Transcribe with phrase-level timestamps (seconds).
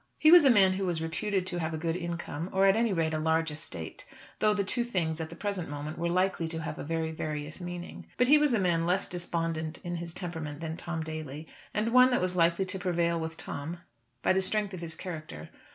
[0.17, 2.91] He was a man who was reputed to have a good income, or at any
[2.91, 4.03] rate a large estate,
[4.39, 7.61] though the two things at the present moment were likely to have a very various
[7.61, 8.07] meaning.
[8.17, 12.09] But he was a man less despondent in his temperament than Tom Daly, and one
[12.09, 13.77] that was likely to prevail with Tom
[14.23, 15.49] by the strength of his character.